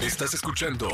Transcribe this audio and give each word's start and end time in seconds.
Estás 0.00 0.34
escuchando 0.34 0.88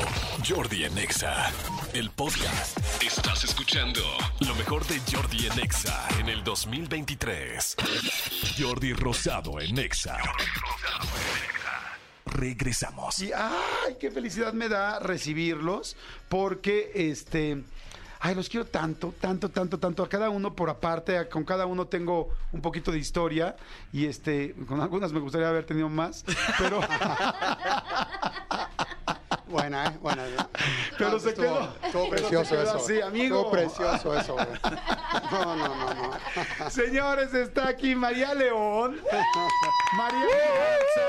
Jordi 0.47 0.85
en 0.85 0.97
Exa, 0.97 1.51
el 1.93 2.09
podcast. 2.11 2.77
Estás 3.03 3.43
escuchando 3.43 4.01
lo 4.39 4.55
mejor 4.55 4.85
de 4.87 4.99
Jordi 5.11 5.47
en 5.47 5.59
Exa 5.59 6.07
en 6.19 6.29
el 6.29 6.43
2023. 6.43 7.75
Jordi 8.57 8.93
Rosado 8.93 9.59
en 9.59 9.77
Exa. 9.77 10.17
Regresamos. 12.25 13.19
Y 13.19 13.31
ay, 13.33 13.97
qué 13.99 14.09
felicidad 14.09 14.53
me 14.53 14.69
da 14.69 14.99
recibirlos 14.99 15.95
porque 16.29 16.91
este 16.95 17.63
ay, 18.25 18.35
los 18.35 18.47
quiero 18.47 18.65
tanto, 18.65 19.13
tanto, 19.19 19.49
tanto, 19.49 19.77
tanto 19.79 20.01
a 20.01 20.07
cada 20.07 20.29
uno 20.29 20.55
por 20.55 20.69
aparte, 20.69 21.17
a- 21.17 21.29
con 21.29 21.43
cada 21.43 21.65
uno 21.65 21.87
tengo 21.87 22.29
un 22.53 22.61
poquito 22.61 22.89
de 22.91 22.97
historia 22.97 23.57
y 23.91 24.05
este 24.05 24.55
con 24.65 24.79
algunas 24.79 25.11
me 25.11 25.19
gustaría 25.19 25.49
haber 25.49 25.65
tenido 25.65 25.89
más, 25.89 26.23
pero 26.57 26.79
Buena, 29.53 29.85
¿eh? 29.85 29.97
Buena. 30.01 30.25
¿eh? 30.27 30.35
Pero 30.97 31.11
No, 31.11 31.19
se 31.19 31.29
estuvo- 31.29 31.43
quedó. 31.45 31.75
Estuvo 31.83 32.03
se 32.05 32.09
precioso 32.09 32.49
quedó 32.55 32.63
eso. 32.63 32.75
así, 32.77 33.01
amigo. 33.01 33.35
Estuvo 33.37 33.51
precioso 33.51 34.17
eso, 34.19 34.33
güey. 34.33 34.47
No, 35.31 35.55
no, 35.55 35.67
no, 35.67 35.93
no. 35.93 36.69
señores, 36.69 37.33
está 37.33 37.67
aquí 37.67 37.95
María 37.95 38.33
León, 38.33 38.99
María 39.95 40.25
Garza 40.25 41.07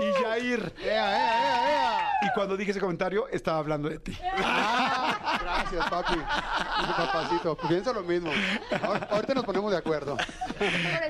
y 0.00 0.22
Jair. 0.24 0.72
¡Ea, 0.82 0.86
ea, 0.92 1.18
ea, 1.18 1.70
ea! 1.70 2.10
Y 2.22 2.32
cuando 2.34 2.56
dije 2.56 2.70
ese 2.72 2.80
comentario 2.80 3.28
estaba 3.28 3.58
hablando 3.58 3.88
de 3.88 3.98
ti. 4.00 4.16
Gracias, 5.62 5.90
papi. 5.90 6.14
Papacito. 6.96 7.56
Pienso 7.68 7.92
lo 7.92 8.02
mismo. 8.02 8.30
Ahor- 8.70 9.06
Ahorita 9.10 9.34
nos 9.34 9.44
ponemos 9.44 9.70
de 9.70 9.78
acuerdo. 9.78 10.16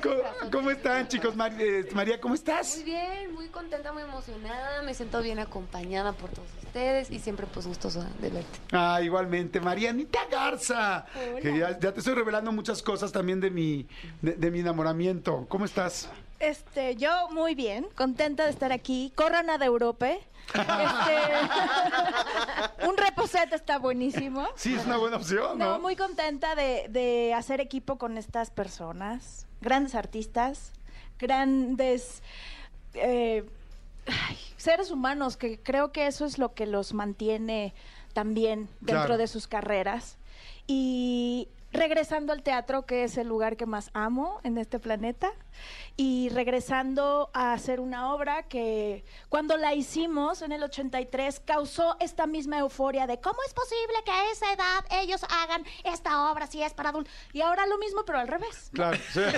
¿Cómo, 0.01 0.51
cómo 0.51 0.71
están, 0.71 1.07
chicos? 1.07 1.33
Eh, 1.59 1.89
María, 1.93 2.19
¿cómo 2.19 2.35
estás? 2.35 2.75
Muy 2.75 2.83
bien, 2.85 3.33
muy 3.33 3.47
contenta, 3.47 3.91
muy 3.91 4.03
emocionada. 4.03 4.81
Me 4.83 4.93
siento 4.93 5.21
bien 5.21 5.39
acompañada 5.39 6.13
por 6.13 6.29
todos 6.29 6.47
ustedes 6.63 7.09
y 7.11 7.19
siempre 7.19 7.47
pues 7.51 7.65
gustosa 7.67 8.07
de 8.19 8.29
verte. 8.29 8.59
Ah, 8.71 8.99
igualmente, 9.01 9.59
Marianita 9.59 10.19
Garza. 10.31 11.05
Que 11.41 11.57
ya, 11.57 11.77
ya 11.79 11.91
te 11.93 11.99
estoy 11.99 12.13
revelando 12.13 12.51
muchas 12.51 12.81
cosas 12.81 13.11
también 13.11 13.39
de 13.39 13.49
mi, 13.51 13.87
de, 14.21 14.33
de 14.33 14.51
mi 14.51 14.59
enamoramiento. 14.59 15.45
¿Cómo 15.49 15.65
estás? 15.65 16.09
Este, 16.43 16.95
yo 16.97 17.29
muy 17.31 17.55
bien, 17.55 17.87
contenta 17.95 18.43
de 18.43 18.49
estar 18.49 18.73
aquí. 18.73 19.13
Corran 19.15 19.49
a 19.49 19.57
de 19.57 19.65
Europe. 19.65 20.19
Este, 20.53 20.59
un 22.87 22.97
reposet 22.97 23.53
está 23.53 23.79
buenísimo. 23.79 24.45
Sí, 24.55 24.75
es 24.75 24.85
una 24.85 24.97
buena 24.97 25.17
opción, 25.17 25.57
¿no? 25.57 25.73
No, 25.73 25.79
muy 25.79 25.95
contenta 25.95 26.53
de, 26.55 26.87
de 26.89 27.33
hacer 27.33 27.61
equipo 27.61 27.97
con 27.97 28.17
estas 28.17 28.51
personas, 28.51 29.45
grandes 29.61 29.95
artistas, 29.95 30.73
grandes 31.17 32.21
eh, 32.93 33.45
ay, 34.05 34.37
seres 34.57 34.91
humanos, 34.91 35.37
que 35.37 35.57
creo 35.59 35.93
que 35.93 36.07
eso 36.07 36.25
es 36.25 36.37
lo 36.37 36.53
que 36.53 36.65
los 36.65 36.93
mantiene 36.93 37.73
también 38.11 38.67
dentro 38.81 39.05
Claro. 39.05 39.17
de 39.17 39.27
sus 39.27 39.47
carreras. 39.47 40.17
Y 40.67 41.47
regresando 41.73 42.31
al 42.33 42.43
teatro, 42.43 42.85
que 42.85 43.03
es 43.03 43.17
el 43.17 43.27
lugar 43.27 43.57
que 43.57 43.65
más 43.65 43.89
amo 43.93 44.39
en 44.43 44.57
este 44.57 44.79
planeta, 44.79 45.31
y 45.97 46.29
regresando 46.29 47.29
a 47.33 47.53
hacer 47.53 47.79
una 47.79 48.13
obra 48.13 48.43
que 48.43 49.03
cuando 49.29 49.57
la 49.57 49.73
hicimos 49.73 50.41
en 50.41 50.51
el 50.51 50.63
83 50.63 51.39
causó 51.41 51.95
esta 51.99 52.25
misma 52.27 52.59
euforia 52.59 53.05
de 53.07 53.19
cómo 53.19 53.37
es 53.45 53.53
posible 53.53 53.93
que 54.05 54.11
a 54.11 54.31
esa 54.31 54.51
edad 54.53 54.85
ellos 55.01 55.23
hagan 55.29 55.63
esta 55.83 56.31
obra 56.31 56.47
si 56.47 56.63
es 56.63 56.73
para 56.73 56.89
adultos. 56.89 57.13
Y 57.33 57.41
ahora 57.41 57.65
lo 57.67 57.77
mismo, 57.77 58.03
pero 58.05 58.19
al 58.19 58.27
revés. 58.27 58.69
Claro. 58.73 58.97
sí. 59.11 59.19
y 59.19 59.35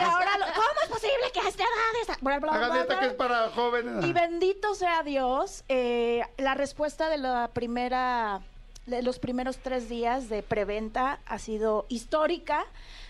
ahora, 0.00 0.38
lo- 0.38 0.46
¿cómo 0.54 0.80
es 0.82 0.88
posible 0.88 1.30
que 1.32 1.40
a 1.40 1.48
esta 1.48 1.62
edad 1.62 2.00
esta... 2.02 2.16
bla, 2.20 2.38
bla, 2.38 2.52
Hagan 2.52 2.86
bla, 2.86 2.98
que 3.00 3.06
es 3.06 3.14
para 3.14 3.50
jóvenes. 3.50 4.04
Y 4.04 4.12
bendito 4.12 4.74
sea 4.74 5.02
Dios, 5.02 5.64
eh, 5.68 6.22
la 6.38 6.54
respuesta 6.54 7.08
de 7.08 7.18
la 7.18 7.50
primera, 7.52 8.40
los 8.86 9.18
primeros 9.18 9.58
tres 9.58 9.88
días 9.88 10.28
de 10.28 10.42
preventa 10.42 11.18
ha 11.26 11.38
sido 11.38 11.86
histórica, 11.88 12.64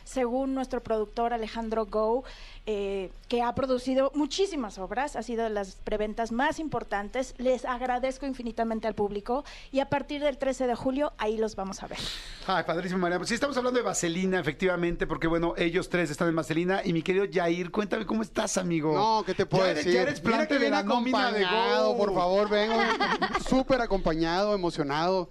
según 0.05 0.55
nuestro 0.55 0.83
productor 0.83 1.33
Alejandro 1.33 1.87
Go, 1.87 2.25
eh, 2.67 3.11
que 3.29 3.43
ha 3.43 3.55
producido 3.55 4.13
muchísimas 4.15 4.79
obras, 4.79 5.17
ha 5.17 5.23
sido 5.23 5.45
de 5.45 5.51
las 5.51 5.77
preventas 5.77 6.31
más 6.31 6.59
importantes. 6.59 7.35
Les 7.39 7.65
agradezco 7.65 8.27
infinitamente 8.27 8.87
al 8.87 8.95
público 8.95 9.45
y 9.73 9.81
a 9.81 9.89
partir 9.89 10.23
del 10.23 10.37
13 10.37 10.67
de 10.67 10.75
julio 10.75 11.13
ahí 11.19 11.39
los 11.39 11.57
vamos 11.57 11.83
a 11.83 11.87
ver. 11.87 11.99
Ay, 12.47 12.65
padrísimo, 12.65 13.01
María. 13.01 13.17
Pues 13.19 13.29
sí, 13.31 13.35
estamos 13.35 13.57
hablando 13.57 13.79
de 13.81 13.85
Vaselina, 13.85 14.39
efectivamente, 14.39 15.07
porque 15.07 15.27
bueno, 15.27 15.55
ellos 15.57 15.89
tres 15.89 16.11
están 16.11 16.29
en 16.29 16.37
Vaselina. 16.37 16.83
Y 16.85 16.93
mi 16.93 17.03
querido 17.03 17.25
Jair, 17.33 17.71
cuéntame 17.71 18.05
cómo 18.05 18.23
estás, 18.23 18.59
amigo. 18.59 18.95
No, 18.95 19.25
¿qué 19.25 19.35
te 19.35 19.47
puedo 19.47 19.65
Ya 19.65 19.71
eres- 19.73 19.85
decir? 19.87 19.95
Ya 19.95 20.43
eres 20.43 20.61
de 20.61 20.71
la 20.71 20.83
nómina 20.83 21.33
de 21.33 21.45
acompañado, 21.45 21.93
Go. 21.93 21.97
por 21.99 22.15
favor, 22.15 22.49
vengo 22.51 22.75
súper 23.49 23.81
acompañado, 23.81 24.55
emocionado, 24.55 25.31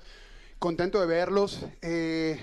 contento 0.64 1.02
de 1.02 1.08
verlos. 1.08 1.60
Eh, 1.82 2.40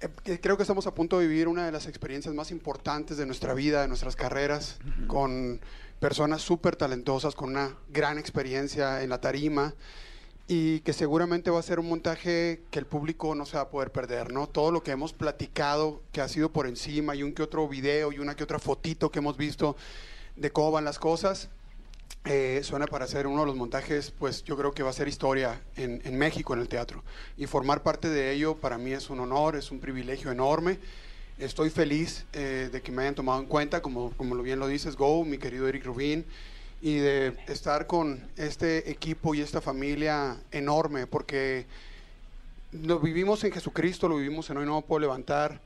eh, 0.00 0.38
creo 0.40 0.56
que 0.56 0.62
estamos 0.62 0.86
a 0.86 0.94
punto 0.94 1.18
de 1.18 1.26
vivir 1.26 1.46
una 1.46 1.66
de 1.66 1.70
las 1.70 1.86
experiencias 1.86 2.34
más 2.34 2.50
importantes 2.50 3.18
de 3.18 3.26
nuestra 3.26 3.52
vida, 3.52 3.82
de 3.82 3.88
nuestras 3.88 4.16
carreras, 4.16 4.78
con 5.06 5.60
personas 6.00 6.40
súper 6.40 6.76
talentosas, 6.76 7.34
con 7.34 7.50
una 7.50 7.76
gran 7.90 8.16
experiencia 8.16 9.02
en 9.02 9.10
la 9.10 9.20
tarima 9.20 9.74
y 10.46 10.80
que 10.80 10.94
seguramente 10.94 11.50
va 11.50 11.58
a 11.58 11.62
ser 11.62 11.78
un 11.78 11.90
montaje 11.90 12.62
que 12.70 12.78
el 12.78 12.86
público 12.86 13.34
no 13.34 13.44
se 13.44 13.58
va 13.58 13.64
a 13.64 13.68
poder 13.68 13.92
perder, 13.92 14.32
¿no? 14.32 14.46
Todo 14.46 14.72
lo 14.72 14.82
que 14.82 14.92
hemos 14.92 15.12
platicado, 15.12 16.00
que 16.10 16.22
ha 16.22 16.28
sido 16.28 16.50
por 16.52 16.66
encima, 16.66 17.14
y 17.14 17.22
un 17.22 17.34
que 17.34 17.42
otro 17.42 17.68
video 17.68 18.12
y 18.12 18.18
una 18.18 18.34
que 18.34 18.44
otra 18.44 18.58
fotito 18.58 19.10
que 19.10 19.18
hemos 19.18 19.36
visto 19.36 19.76
de 20.36 20.50
cómo 20.52 20.70
van 20.70 20.86
las 20.86 20.98
cosas, 20.98 21.50
eh, 22.24 22.60
suena 22.62 22.86
para 22.86 23.06
ser 23.06 23.26
uno 23.26 23.40
de 23.40 23.46
los 23.46 23.56
montajes, 23.56 24.10
pues 24.10 24.44
yo 24.44 24.56
creo 24.56 24.72
que 24.72 24.82
va 24.82 24.90
a 24.90 24.92
ser 24.92 25.08
historia 25.08 25.60
en, 25.76 26.02
en 26.04 26.18
México, 26.18 26.52
en 26.52 26.60
el 26.60 26.68
teatro. 26.68 27.02
Y 27.36 27.46
formar 27.46 27.82
parte 27.82 28.08
de 28.08 28.32
ello 28.32 28.56
para 28.56 28.76
mí 28.76 28.92
es 28.92 29.08
un 29.08 29.20
honor, 29.20 29.56
es 29.56 29.70
un 29.70 29.80
privilegio 29.80 30.30
enorme. 30.30 30.78
Estoy 31.38 31.70
feliz 31.70 32.26
eh, 32.32 32.68
de 32.70 32.82
que 32.82 32.90
me 32.90 33.02
hayan 33.02 33.14
tomado 33.14 33.40
en 33.40 33.46
cuenta, 33.46 33.80
como, 33.80 34.10
como 34.16 34.34
bien 34.42 34.58
lo 34.58 34.66
dices, 34.66 34.96
Go, 34.96 35.24
mi 35.24 35.38
querido 35.38 35.68
Eric 35.68 35.84
Rubin, 35.84 36.24
y 36.82 36.96
de 36.96 37.36
estar 37.46 37.86
con 37.86 38.28
este 38.36 38.90
equipo 38.90 39.34
y 39.34 39.40
esta 39.40 39.60
familia 39.60 40.36
enorme, 40.50 41.06
porque 41.06 41.66
lo 42.72 42.98
vivimos 42.98 43.42
en 43.44 43.52
Jesucristo, 43.52 44.08
lo 44.08 44.16
vivimos 44.16 44.50
en 44.50 44.58
Hoy 44.58 44.66
No 44.66 44.82
Puedo 44.82 45.00
Levantar, 45.00 45.60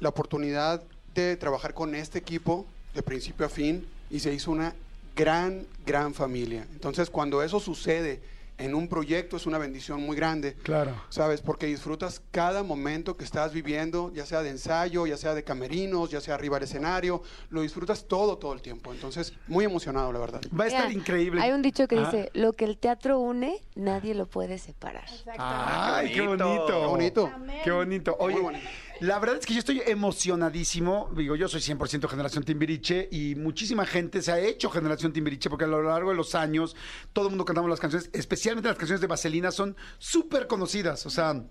la 0.00 0.08
oportunidad 0.08 0.82
de 1.14 1.36
trabajar 1.36 1.74
con 1.74 1.94
este 1.94 2.18
equipo 2.18 2.64
de 2.94 3.02
principio 3.02 3.44
a 3.44 3.48
fin 3.48 3.86
y 4.10 4.20
se 4.20 4.32
hizo 4.32 4.50
una 4.50 4.74
gran, 5.22 5.66
gran 5.84 6.14
familia. 6.14 6.64
Entonces, 6.72 7.10
cuando 7.10 7.42
eso 7.42 7.58
sucede 7.58 8.22
en 8.56 8.74
un 8.74 8.88
proyecto 8.88 9.36
es 9.36 9.46
una 9.46 9.56
bendición 9.58 10.00
muy 10.02 10.16
grande. 10.16 10.54
Claro. 10.64 11.00
¿Sabes? 11.10 11.40
Porque 11.42 11.66
disfrutas 11.66 12.20
cada 12.32 12.64
momento 12.64 13.16
que 13.16 13.22
estás 13.24 13.52
viviendo, 13.52 14.12
ya 14.12 14.26
sea 14.26 14.42
de 14.42 14.50
ensayo, 14.50 15.06
ya 15.06 15.16
sea 15.16 15.34
de 15.34 15.44
camerinos, 15.44 16.10
ya 16.10 16.20
sea 16.20 16.34
arriba 16.34 16.56
del 16.56 16.64
escenario, 16.64 17.22
lo 17.50 17.62
disfrutas 17.62 18.06
todo, 18.08 18.36
todo 18.36 18.52
el 18.54 18.60
tiempo. 18.60 18.92
Entonces, 18.92 19.32
muy 19.46 19.64
emocionado, 19.64 20.12
la 20.12 20.18
verdad. 20.18 20.40
Va 20.58 20.64
a 20.64 20.66
estar 20.66 20.88
Mira, 20.88 20.98
increíble. 21.00 21.40
Hay 21.40 21.52
un 21.52 21.62
dicho 21.62 21.86
que 21.86 21.98
Ah. 21.98 22.04
dice, 22.10 22.30
lo 22.34 22.52
que 22.52 22.64
el 22.64 22.78
teatro 22.78 23.20
une, 23.20 23.60
nadie 23.76 24.14
lo 24.16 24.26
puede 24.26 24.58
separar. 24.58 25.06
Ay, 25.38 26.12
qué 26.12 26.20
bonito. 26.22 26.66
Qué 26.66 26.72
bonito. 26.86 27.30
Qué 27.62 27.70
bonito. 27.70 28.16
Oye, 28.18 28.34
Muy 28.34 28.42
bonito. 28.42 28.68
La 29.00 29.18
verdad 29.18 29.38
es 29.38 29.46
que 29.46 29.54
yo 29.54 29.60
estoy 29.60 29.82
emocionadísimo. 29.86 31.10
Digo, 31.16 31.36
yo 31.36 31.48
soy 31.48 31.60
100% 31.60 32.08
generación 32.08 32.44
Timbiriche 32.44 33.08
y 33.10 33.34
muchísima 33.34 33.86
gente 33.86 34.22
se 34.22 34.32
ha 34.32 34.38
hecho 34.38 34.70
generación 34.70 35.12
Timbiriche 35.12 35.48
porque 35.48 35.64
a 35.64 35.68
lo 35.68 35.82
largo 35.82 36.10
de 36.10 36.16
los 36.16 36.34
años 36.34 36.74
todo 37.12 37.26
el 37.26 37.30
mundo 37.30 37.44
cantamos 37.44 37.70
las 37.70 37.80
canciones, 37.80 38.10
especialmente 38.12 38.68
las 38.68 38.78
canciones 38.78 39.00
de 39.00 39.06
Vaselina 39.06 39.50
son 39.50 39.76
súper 39.98 40.46
conocidas. 40.46 41.06
O 41.06 41.10
sea, 41.10 41.44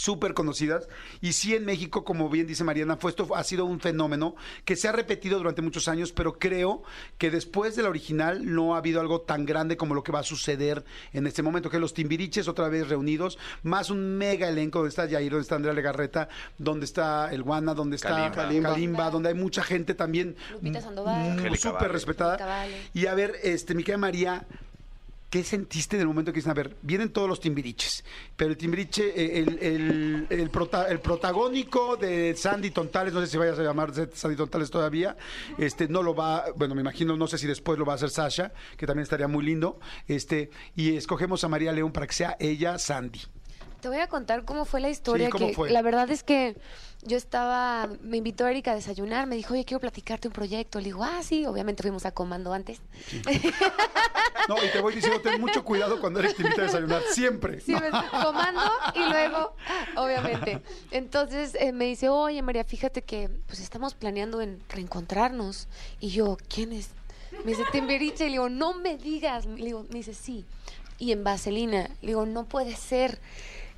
súper 0.00 0.34
conocidas. 0.34 0.88
Y 1.20 1.32
sí, 1.32 1.54
en 1.54 1.64
México, 1.64 2.04
como 2.04 2.28
bien 2.28 2.46
dice 2.46 2.64
Mariana, 2.64 2.96
fue 2.96 3.10
esto 3.10 3.28
ha 3.34 3.44
sido 3.44 3.64
un 3.66 3.80
fenómeno 3.80 4.34
que 4.64 4.76
se 4.76 4.88
ha 4.88 4.92
repetido 4.92 5.38
durante 5.38 5.62
muchos 5.62 5.88
años, 5.88 6.12
pero 6.12 6.38
creo 6.38 6.82
que 7.18 7.30
después 7.30 7.76
de 7.76 7.82
la 7.82 7.90
original 7.90 8.52
no 8.52 8.74
ha 8.74 8.78
habido 8.78 9.00
algo 9.00 9.20
tan 9.20 9.44
grande 9.44 9.76
como 9.76 9.94
lo 9.94 10.02
que 10.02 10.12
va 10.12 10.20
a 10.20 10.24
suceder 10.24 10.84
en 11.12 11.26
este 11.26 11.42
momento, 11.42 11.70
que 11.70 11.78
los 11.78 11.94
Timbiriches 11.94 12.48
otra 12.48 12.68
vez 12.68 12.88
reunidos, 12.88 13.38
más 13.62 13.90
un 13.90 14.16
mega 14.16 14.48
elenco 14.48 14.78
donde 14.78 14.90
está 14.90 15.08
Jair, 15.08 15.32
donde 15.32 15.42
está 15.42 15.56
Andrea 15.56 15.74
Legarreta, 15.74 16.28
donde 16.56 16.86
está 16.86 17.32
el 17.32 17.42
Guana, 17.42 17.74
donde 17.74 17.96
está 17.96 18.30
Kalimba. 18.32 19.10
Donde 19.10 19.28
hay 19.28 19.34
mucha 19.34 19.62
gente 19.62 19.94
también 19.94 20.36
Lupita 20.52 20.80
mm, 20.80 21.54
súper 21.56 21.92
respetada. 21.92 22.36
Vale. 22.36 22.76
Y 22.94 23.06
a 23.06 23.14
ver, 23.14 23.34
este, 23.42 23.74
mi 23.74 23.82
querida 23.82 23.98
María, 23.98 24.46
¿Qué 25.30 25.44
sentiste 25.44 25.94
en 25.94 26.00
el 26.02 26.08
momento 26.08 26.32
que 26.32 26.38
dicen, 26.40 26.50
a 26.50 26.54
ver, 26.54 26.76
vienen 26.82 27.10
todos 27.12 27.28
los 27.28 27.38
timbiriches, 27.38 28.04
pero 28.36 28.50
el 28.50 28.56
timbiriche, 28.56 29.08
eh, 29.14 29.38
el, 29.38 29.58
el- 29.62 30.26
el 30.28 30.50
prota- 30.50 30.88
el 30.88 30.98
protagónico 30.98 31.96
de 31.96 32.34
Sandy 32.36 32.72
Tontales, 32.72 33.14
no 33.14 33.20
sé 33.20 33.28
si 33.28 33.38
vayas 33.38 33.56
a 33.60 33.62
llamarse 33.62 34.08
Sandy 34.12 34.36
Tontales 34.36 34.70
todavía, 34.72 35.16
este, 35.56 35.86
no 35.86 36.02
lo 36.02 36.16
va, 36.16 36.46
bueno, 36.56 36.74
me 36.74 36.80
imagino, 36.80 37.16
no 37.16 37.28
sé 37.28 37.38
si 37.38 37.46
después 37.46 37.78
lo 37.78 37.84
va 37.84 37.92
a 37.92 37.96
hacer 37.96 38.10
Sasha, 38.10 38.52
que 38.76 38.86
también 38.88 39.04
estaría 39.04 39.28
muy 39.28 39.44
lindo, 39.44 39.78
este, 40.08 40.50
y 40.74 40.96
escogemos 40.96 41.44
a 41.44 41.48
María 41.48 41.70
León 41.72 41.92
para 41.92 42.08
que 42.08 42.14
sea 42.14 42.36
ella 42.40 42.76
Sandy. 42.80 43.20
Te 43.80 43.88
voy 43.88 43.98
a 43.98 44.08
contar 44.08 44.44
cómo 44.44 44.64
fue 44.64 44.80
la 44.80 44.90
historia. 44.90 45.26
Sí, 45.26 45.32
¿cómo 45.32 45.46
que 45.48 45.54
fue? 45.54 45.70
La 45.70 45.82
verdad 45.82 46.10
es 46.10 46.22
que 46.22 46.56
yo 47.02 47.16
estaba, 47.16 47.88
me 48.02 48.18
invitó 48.18 48.46
Erika 48.46 48.72
a 48.72 48.74
desayunar, 48.74 49.26
me 49.26 49.36
dijo, 49.36 49.54
oye, 49.54 49.64
quiero 49.64 49.80
platicarte 49.80 50.28
un 50.28 50.34
proyecto. 50.34 50.78
Le 50.78 50.86
digo, 50.86 51.02
ah, 51.02 51.22
sí, 51.22 51.46
obviamente 51.46 51.82
fuimos 51.82 52.04
a 52.04 52.12
comando 52.12 52.52
antes. 52.52 52.80
No, 54.48 54.56
y 54.64 54.68
te 54.68 54.80
voy 54.80 54.94
diciendo, 54.94 55.20
ten 55.20 55.40
mucho 55.40 55.64
cuidado 55.64 56.00
cuando 56.00 56.20
Eric 56.20 56.36
te 56.36 56.42
invita 56.42 56.62
a 56.62 56.64
desayunar, 56.64 57.02
siempre. 57.10 57.60
Sí, 57.60 57.74
comando 58.22 58.70
y 58.94 59.08
luego, 59.10 59.54
obviamente. 59.96 60.60
Entonces 60.90 61.54
eh, 61.58 61.72
me 61.72 61.86
dice, 61.86 62.08
oye 62.08 62.42
María, 62.42 62.64
fíjate 62.64 63.02
que 63.02 63.30
pues 63.46 63.60
estamos 63.60 63.94
planeando 63.94 64.40
en 64.40 64.60
reencontrarnos. 64.68 65.68
Y 66.00 66.10
yo, 66.10 66.36
¿quién 66.48 66.72
es? 66.72 66.90
Me 67.44 67.52
dice, 67.52 67.62
Timbiriche. 67.70 68.24
Y 68.24 68.28
le 68.28 68.32
digo, 68.32 68.48
no 68.48 68.74
me 68.74 68.96
digas. 68.96 69.46
Le 69.46 69.64
digo, 69.64 69.86
me 69.88 69.98
dice, 69.98 70.14
sí. 70.14 70.44
Y 70.98 71.12
en 71.12 71.22
Vaselina. 71.24 71.88
Le 72.02 72.08
digo, 72.08 72.26
no 72.26 72.44
puede 72.44 72.74
ser. 72.74 73.20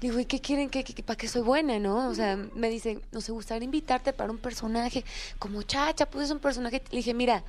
Digo, 0.03 0.19
¿y 0.19 0.25
qué 0.27 0.41
quieren? 0.41 0.69
¿Qué, 0.69 0.83
qué- 0.83 1.03
¿Para 1.05 1.17
qué 1.17 1.29
soy 1.29 1.43
buena, 1.43 1.79
no? 1.79 2.09
O 2.09 2.15
sea, 2.15 2.37
me 2.37 2.69
dice, 2.69 2.99
nos 3.13 3.31
gustaría 3.31 3.65
invitarte 3.65 4.13
para 4.13 4.33
un 4.33 4.39
personaje 4.39 5.05
como 5.39 5.63
Chacha, 5.63 6.07
pues 6.07 6.25
es 6.27 6.31
un 6.33 6.41
personaje. 6.41 6.83
Le 6.91 6.97
dije, 6.97 7.15
mira, 7.15 7.45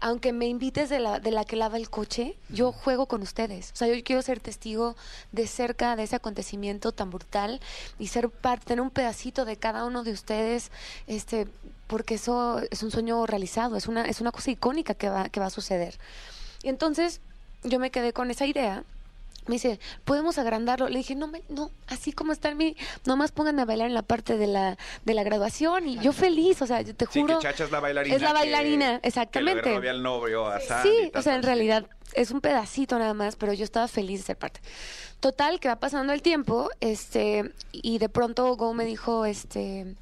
aunque 0.00 0.32
me 0.32 0.46
invites 0.48 0.88
de 0.90 0.98
la, 0.98 1.20
de 1.20 1.30
la 1.30 1.44
que 1.44 1.54
lava 1.54 1.76
el 1.76 1.88
coche, 1.88 2.36
yo 2.48 2.72
juego 2.72 3.06
con 3.06 3.22
ustedes. 3.22 3.70
O 3.72 3.76
sea, 3.76 3.86
yo 3.86 3.94
quiero 4.02 4.22
ser 4.22 4.40
testigo 4.40 4.96
de 5.30 5.46
cerca 5.46 5.94
de 5.94 6.02
ese 6.02 6.16
acontecimiento 6.16 6.90
tan 6.90 7.10
brutal 7.10 7.60
y 8.00 8.08
ser 8.08 8.28
parte, 8.28 8.66
tener 8.66 8.82
un 8.82 8.90
pedacito 8.90 9.44
de 9.44 9.56
cada 9.56 9.84
uno 9.84 10.02
de 10.02 10.10
ustedes, 10.10 10.72
este, 11.06 11.46
porque 11.86 12.16
eso 12.16 12.60
es 12.72 12.82
un 12.82 12.90
sueño 12.90 13.24
realizado, 13.24 13.76
es 13.76 13.86
una, 13.86 14.02
es 14.04 14.20
una 14.20 14.32
cosa 14.32 14.50
icónica 14.50 14.94
que 14.94 15.08
va, 15.08 15.28
que 15.28 15.38
va 15.38 15.46
a 15.46 15.50
suceder. 15.50 15.94
Y 16.64 16.70
entonces 16.70 17.20
yo 17.62 17.78
me 17.78 17.92
quedé 17.92 18.12
con 18.12 18.32
esa 18.32 18.46
idea. 18.46 18.82
Me 19.46 19.56
dice, 19.56 19.78
¿podemos 20.04 20.38
agrandarlo? 20.38 20.88
Le 20.88 20.98
dije, 20.98 21.14
no, 21.14 21.26
me, 21.26 21.42
no, 21.50 21.70
así 21.86 22.12
como 22.12 22.32
está 22.32 22.48
en 22.50 22.56
mi, 22.56 22.76
nomás 23.04 23.30
pónganme 23.30 23.60
a 23.62 23.64
bailar 23.66 23.88
en 23.88 23.94
la 23.94 24.02
parte 24.02 24.38
de 24.38 24.46
la, 24.46 24.78
de 25.04 25.14
la 25.14 25.22
graduación 25.22 25.86
y 25.86 25.98
yo 25.98 26.12
feliz, 26.14 26.62
o 26.62 26.66
sea, 26.66 26.80
yo 26.80 26.94
te 26.94 27.06
Sí, 27.10 27.20
juro. 27.20 27.38
que 27.38 27.42
Chacha 27.42 27.64
es 27.64 27.70
la 27.70 27.80
bailarina. 27.80 28.16
Es 28.16 28.22
la 28.22 28.28
que- 28.28 28.34
bailarina, 28.34 29.00
Que 29.00 29.08
exactamente. 29.08 29.74
robé 29.74 29.90
al 29.90 30.02
novio 30.02 30.46
a 30.46 30.60
Sandy 30.60 30.88
Sí, 30.88 31.10
tal, 31.12 31.20
o 31.20 31.22
sea, 31.22 31.34
en 31.34 31.42
realidad 31.42 31.86
es 32.14 32.30
un 32.30 32.40
pedacito 32.40 32.98
nada 32.98 33.12
más, 33.12 33.36
pero 33.36 33.52
yo 33.52 33.64
estaba 33.64 33.86
feliz 33.88 34.20
de 34.20 34.26
ser 34.26 34.38
parte. 34.38 34.60
Total, 35.20 35.60
que 35.60 35.68
va 35.68 35.76
pasando 35.76 36.12
el 36.14 36.22
tiempo, 36.22 36.70
este, 36.80 37.52
y 37.72 37.98
de 37.98 38.08
pronto 38.08 38.54
Go 38.56 38.72
me 38.72 38.84
dijo, 38.86 39.24
este, 39.26 39.94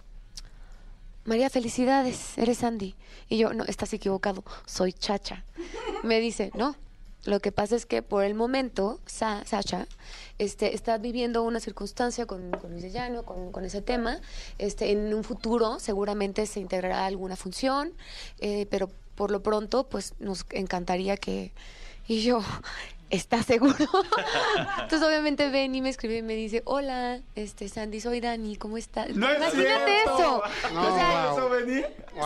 María, 1.25 1.51
felicidades, 1.51 2.37
eres 2.39 2.59
Sandy. 2.59 2.95
Y 3.29 3.39
yo, 3.39 3.53
no, 3.55 3.65
estás 3.65 3.93
equivocado, 3.93 4.43
soy 4.67 4.93
Chacha. 4.93 5.45
Me 6.03 6.19
dice, 6.21 6.51
no, 6.55 6.75
lo 7.25 7.41
que 7.41 7.53
pasa 7.53 7.77
es 7.77 7.87
que 7.87 8.03
por 8.03 8.25
el 8.25 8.35
momento, 8.35 9.01
Sa- 9.07 9.45
Sacha, 9.47 9.87
este, 10.39 10.75
está 10.75 10.99
viviendo 10.99 11.43
una 11.45 11.61
circunstancia 11.61 12.27
con, 12.27 12.51
con 12.51 12.71
Luis 12.73 12.83
de 12.83 12.91
Llano, 12.91 13.25
con, 13.25 13.53
con 13.53 13.65
ese 13.65 13.81
tema. 13.81 14.21
Este, 14.59 14.91
en 14.91 15.15
un 15.15 15.23
futuro 15.23 15.79
seguramente 15.79 16.47
se 16.47 16.59
integrará 16.61 17.07
alguna 17.07 17.37
función, 17.37 17.93
eh, 18.41 18.67
pero 18.71 18.91
por 19.15 19.31
lo 19.31 19.43
pronto, 19.43 19.89
pues 19.89 20.15
nos 20.19 20.45
encantaría 20.51 21.17
que... 21.17 21.53
Y 22.09 22.23
yo, 22.23 22.41
¿estás 23.13 23.47
seguro? 23.47 23.77
Entonces 24.81 25.03
obviamente 25.07 25.49
ven 25.51 25.73
y 25.75 25.81
me 25.81 25.91
escribe 25.91 26.17
y 26.17 26.23
me 26.23 26.35
dice, 26.35 26.63
hola, 26.65 27.21
este, 27.37 27.69
Sandy, 27.69 28.01
soy 28.01 28.21
Dani, 28.21 28.57
¿cómo 28.57 28.77
estás? 28.79 29.15
No 29.15 29.29
es 29.31 29.37
Imagínate 29.37 29.85
cierto. 29.85 30.19
eso. 30.19 30.43
No, 30.75 30.93
o 30.93 30.97
sea, 30.97 31.23
wow. 31.31 31.39
¿Eso 31.39 31.49
vení? 31.51 31.83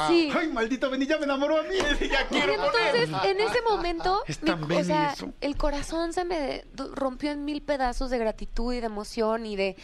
sí. 0.08 0.30
Ay, 0.34 0.48
maldito 0.48 0.88
Beni, 0.88 1.06
ya 1.06 1.18
me 1.18 1.24
enamoró 1.24 1.58
a 1.60 1.62
mí. 1.64 1.74
Ya 2.08 2.26
Y 2.30 2.36
entonces, 2.40 3.10
en 3.24 3.40
ese 3.40 3.60
momento, 3.62 4.22
Es 4.28 4.42
mi- 4.42 4.50
o 4.50 4.56
Benny 4.66 4.84
sea, 4.84 5.12
eso. 5.12 5.32
el 5.42 5.56
corazón 5.56 6.12
se 6.12 6.24
me 6.24 6.64
rompió 6.94 7.30
en 7.32 7.44
mil 7.44 7.60
pedazos 7.62 8.08
de 8.10 8.18
gratitud 8.18 8.72
y 8.72 8.80
de 8.80 8.86
emoción 8.86 9.44
y 9.44 9.56
de, 9.56 9.76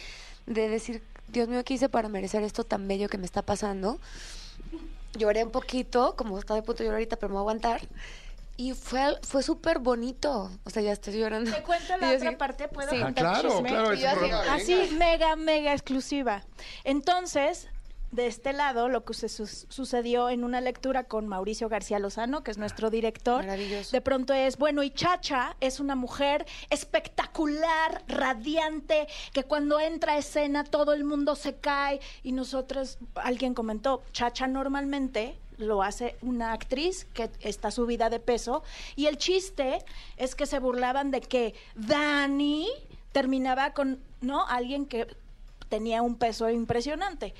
de 0.47 0.69
decir, 0.69 1.03
Dios 1.27 1.47
mío, 1.49 1.63
¿qué 1.63 1.75
hice 1.75 1.89
para 1.89 2.09
merecer 2.09 2.43
esto 2.43 2.63
tan 2.63 2.87
bello 2.87 3.09
que 3.09 3.17
me 3.17 3.25
está 3.25 3.41
pasando? 3.41 3.99
Lloré 5.15 5.43
un 5.43 5.51
poquito, 5.51 6.15
como 6.15 6.39
estaba 6.39 6.59
de 6.59 6.65
punto 6.65 6.79
de 6.79 6.85
llorar 6.85 6.97
ahorita, 6.97 7.17
pero 7.17 7.29
me 7.29 7.33
voy 7.33 7.39
a 7.39 7.41
aguantar. 7.41 7.81
Y 8.55 8.73
fue, 8.73 9.17
fue 9.23 9.41
súper 9.41 9.79
bonito. 9.79 10.51
O 10.63 10.69
sea, 10.69 10.81
ya 10.83 10.91
estoy 10.91 11.17
llorando. 11.19 11.51
Te 11.51 11.63
cuento 11.63 11.97
la 11.97 12.11
otra 12.13 12.29
así- 12.29 12.35
parte, 12.37 12.67
¿puedo 12.67 12.91
Sí. 12.91 12.97
Ah, 13.03 13.11
claro, 13.13 13.63
así, 14.51 14.89
mega, 14.97 15.35
mega 15.35 15.73
exclusiva. 15.73 16.43
Entonces, 16.83 17.67
de 18.11 18.27
este 18.27 18.53
lado, 18.53 18.89
lo 18.89 19.03
que 19.05 19.15
se 19.15 19.27
sucedió 19.27 20.29
en 20.29 20.43
una 20.43 20.61
lectura 20.61 21.05
con 21.05 21.27
Mauricio 21.27 21.67
García 21.67 21.97
Lozano, 21.97 22.43
que 22.43 22.51
es 22.51 22.59
nuestro 22.59 22.91
director, 22.91 23.41
Maravilloso. 23.43 23.89
de 23.91 24.01
pronto 24.01 24.33
es, 24.33 24.57
bueno, 24.57 24.83
y 24.83 24.91
Chacha 24.91 25.57
es 25.59 25.79
una 25.79 25.95
mujer 25.95 26.45
espectacular, 26.69 28.03
radiante, 28.07 29.07
que 29.33 29.43
cuando 29.45 29.79
entra 29.79 30.13
a 30.13 30.17
escena 30.19 30.63
todo 30.63 30.93
el 30.93 31.03
mundo 31.03 31.35
se 31.35 31.55
cae 31.55 31.99
y 32.21 32.33
nosotros, 32.33 32.99
alguien 33.15 33.55
comentó, 33.55 34.03
Chacha 34.11 34.45
normalmente 34.45 35.39
lo 35.57 35.83
hace 35.83 36.17
una 36.21 36.53
actriz 36.53 37.05
que 37.13 37.29
está 37.41 37.71
subida 37.71 38.09
de 38.09 38.19
peso 38.19 38.63
y 38.95 39.07
el 39.07 39.17
chiste 39.17 39.83
es 40.17 40.35
que 40.35 40.45
se 40.45 40.59
burlaban 40.59 41.11
de 41.11 41.21
que 41.21 41.55
Dani 41.75 42.67
terminaba 43.11 43.73
con, 43.73 43.99
¿no? 44.21 44.45
Alguien 44.47 44.85
que 44.85 45.07
tenía 45.69 46.01
un 46.01 46.15
peso 46.15 46.49
impresionante. 46.49 47.33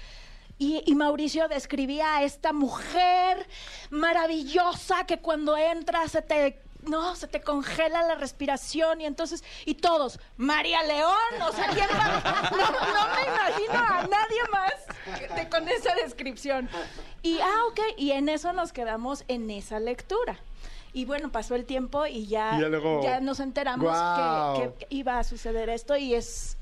Y, 0.60 0.96
Mauricio 0.96 1.48
describía 1.48 2.18
a 2.18 2.24
esta 2.24 2.54
mujer 2.54 3.48
maravillosa 3.90 5.06
que 5.06 5.20
cuando 5.20 5.58
entra 5.58 6.08
se 6.08 6.22
te 6.22 6.63
no, 6.88 7.16
se 7.16 7.28
te 7.28 7.42
congela 7.42 8.02
la 8.04 8.16
respiración 8.16 9.02
y 9.02 9.06
entonces, 9.06 9.44
y 9.66 9.76
todos, 9.76 10.20
María 10.38 10.84
León, 10.84 11.42
o 11.48 11.52
sea, 11.52 11.68
¿quién 11.68 11.88
va? 11.90 12.50
No, 12.52 12.72
no 12.94 13.16
me 13.16 13.22
imagino 13.24 13.80
a 13.80 14.08
nadie 14.08 14.42
más 14.52 15.20
que- 15.20 15.50
con 15.50 15.68
esa 15.68 15.94
descripción. 15.96 16.70
Y, 17.22 17.40
ah, 17.40 17.66
ok, 17.70 17.80
y 17.98 18.12
en 18.12 18.30
eso 18.30 18.54
nos 18.54 18.74
quedamos 18.74 19.24
en 19.28 19.50
esa 19.50 19.80
lectura. 19.80 20.40
Y 20.96 21.06
bueno, 21.06 21.32
pasó 21.32 21.56
el 21.56 21.66
tiempo 21.66 22.06
y 22.06 22.28
ya, 22.28 22.56
Y 22.58 22.62
ya 22.62 22.68
luego- 22.70 23.02
ya 23.04 23.20
nos 23.20 23.40
enteramos 23.40 23.92
que, 24.60 24.74
que 24.86 24.88
iba 24.96 25.18
a 25.20 25.24
suceder 25.24 25.70
esto 25.70 25.96
y 25.98 26.14
es, 26.14 26.58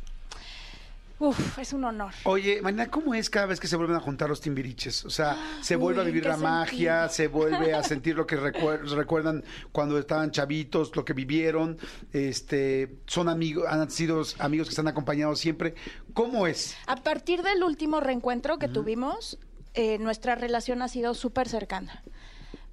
uf, 1.22 1.60
es 1.60 1.74
un 1.74 1.84
honor. 1.86 2.14
Oye, 2.26 2.62
Marina, 2.62 2.88
¿cómo 2.90 3.14
es 3.14 3.30
cada 3.30 3.46
vez 3.46 3.60
que 3.60 3.68
se 3.68 3.76
vuelven 3.78 3.96
a 3.96 4.00
juntar 4.00 4.28
los 4.30 4.42
timbiriches? 4.42 5.06
O 5.06 5.10
sea, 5.10 5.38
se 5.62 5.76
Uy, 5.76 5.82
vuelve 5.82 6.02
a 6.02 6.04
vivir 6.04 6.24
¿qué 6.24 6.30
la 6.30 6.38
magia, 6.38 7.08
se 7.10 7.28
vuelve 7.28 7.74
a 7.74 7.84
sentir 7.84 8.16
lo 8.16 8.26
que 8.28 8.38
recuer- 8.40 8.82
recuerdan 8.90 9.44
cuando 9.72 9.98
estaban 9.98 10.32
chavitos, 10.32 10.96
lo 10.96 11.06
que 11.06 11.14
vivieron, 11.14 11.78
este, 12.12 12.98
son 13.08 13.30
amigos, 13.30 13.66
han 13.70 13.90
sido 13.90 14.22
amigos 14.40 14.68
que 14.68 14.72
están 14.72 14.88
acompañados 14.88 15.40
siempre. 15.40 15.76
¿Cómo 16.14 16.48
es? 16.48 16.76
A 16.88 16.98
partir 16.98 17.42
del 17.44 17.64
último 17.64 18.00
reencuentro 18.00 18.58
que 18.60 18.68
tuvimos, 18.68 19.38
eh, 19.74 19.98
nuestra 20.00 20.36
relación 20.36 20.82
ha 20.82 20.88
sido 20.88 21.14
súper 21.14 21.48
cercana. 21.48 22.04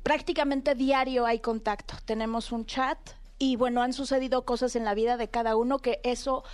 Prácticamente 0.03 0.75
diario 0.75 1.27
hay 1.27 1.41
contacto. 1.41 1.95
Tenemos 2.05 2.50
un 2.53 2.67
chat 2.67 2.99
y 3.39 3.56
bueno, 3.56 3.83
han 3.83 3.93
sucedido 3.93 4.45
cosas 4.45 4.75
en 4.77 4.85
la 4.85 4.95
vida 4.95 5.17
de 5.17 5.29
cada 5.29 5.55
uno 5.57 5.78
que 5.78 6.00
eso 6.02 6.45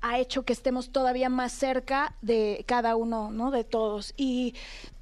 ha 0.00 0.18
hecho 0.18 0.44
que 0.44 0.52
estemos 0.52 0.90
todavía 0.90 1.28
más 1.28 1.52
cerca 1.52 2.16
de 2.22 2.64
cada 2.66 2.96
uno, 2.96 3.30
¿no? 3.30 3.50
De 3.50 3.64
todos. 3.64 4.14
Y 4.16 4.54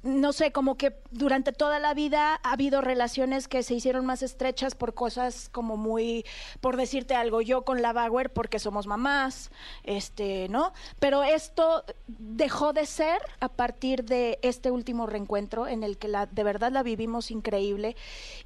no 0.07 0.33
sé, 0.33 0.51
como 0.51 0.77
que 0.77 0.95
durante 1.11 1.51
toda 1.51 1.79
la 1.79 1.93
vida 1.93 2.39
ha 2.41 2.51
habido 2.53 2.81
relaciones 2.81 3.47
que 3.47 3.61
se 3.61 3.75
hicieron 3.75 4.05
más 4.05 4.23
estrechas 4.23 4.73
por 4.73 4.93
cosas 4.93 5.49
como 5.51 5.77
muy, 5.77 6.25
por 6.61 6.77
decirte 6.77 7.13
algo, 7.13 7.41
yo 7.41 7.63
con 7.63 7.81
la 7.81 7.93
Bauer 7.93 8.31
porque 8.31 8.59
somos 8.59 8.87
mamás, 8.87 9.51
este, 9.83 10.47
¿no? 10.49 10.73
Pero 10.99 11.23
esto 11.23 11.83
dejó 12.07 12.73
de 12.73 12.85
ser 12.85 13.19
a 13.39 13.49
partir 13.49 14.05
de 14.05 14.39
este 14.41 14.71
último 14.71 15.05
reencuentro 15.05 15.67
en 15.67 15.83
el 15.83 15.97
que 15.97 16.07
la, 16.07 16.25
de 16.25 16.43
verdad 16.43 16.71
la 16.71 16.83
vivimos 16.83 17.29
increíble 17.29 17.95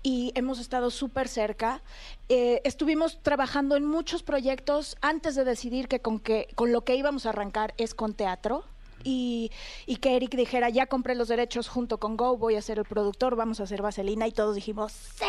y 0.01 0.31
hemos 0.35 0.59
estado 0.59 0.89
súper 0.89 1.27
cerca. 1.27 1.81
Eh, 2.29 2.61
estuvimos 2.63 3.21
trabajando 3.21 3.75
en 3.75 3.85
muchos 3.85 4.23
proyectos 4.23 4.97
antes 5.01 5.35
de 5.35 5.43
decidir 5.43 5.87
que 5.87 5.99
con, 5.99 6.19
que 6.19 6.47
con 6.55 6.71
lo 6.71 6.83
que 6.83 6.95
íbamos 6.95 7.25
a 7.25 7.29
arrancar 7.29 7.73
es 7.77 7.93
con 7.93 8.13
teatro. 8.13 8.63
Y, 9.03 9.51
y 9.85 9.95
que 9.97 10.15
Eric 10.15 10.35
dijera, 10.35 10.69
ya 10.69 10.85
compré 10.87 11.15
los 11.15 11.27
derechos 11.27 11.67
junto 11.67 11.99
con 11.99 12.17
Go, 12.17 12.37
voy 12.37 12.55
a 12.55 12.61
ser 12.61 12.79
el 12.79 12.85
productor, 12.85 13.35
vamos 13.35 13.59
a 13.59 13.63
hacer 13.63 13.81
Vaselina, 13.81 14.27
y 14.27 14.31
todos 14.31 14.55
dijimos, 14.55 14.91
sí, 14.91 15.25